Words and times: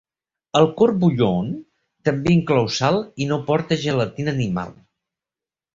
El 0.59 0.63
"court 0.79 0.95
bouillon" 1.03 1.51
també 2.09 2.33
inclou 2.39 2.67
sal 2.79 2.99
i 3.25 3.29
no 3.35 3.41
porta 3.53 3.81
gelatina 3.87 4.39
animal. 4.39 4.79